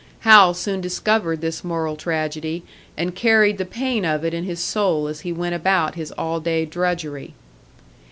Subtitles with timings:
[0.21, 2.63] Hal soon discovered this moral tragedy,
[2.97, 6.39] and carried the pain of it in his soul as he went about his all
[6.39, 7.35] day drudgery.